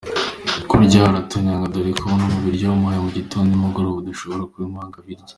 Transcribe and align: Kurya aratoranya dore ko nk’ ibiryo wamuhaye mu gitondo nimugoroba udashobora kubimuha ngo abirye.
Kurya 0.69 0.99
aratoranya 1.09 1.71
dore 1.73 1.91
ko 2.01 2.07
nk’ 2.17 2.29
ibiryo 2.39 2.65
wamuhaye 2.69 2.99
mu 3.05 3.11
gitondo 3.17 3.47
nimugoroba 3.51 3.97
udashobora 4.01 4.49
kubimuha 4.51 4.85
ngo 4.87 4.97
abirye. 5.01 5.25